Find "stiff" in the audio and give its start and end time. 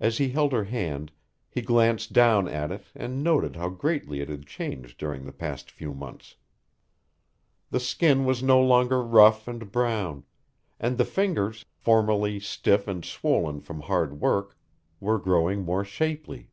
12.40-12.88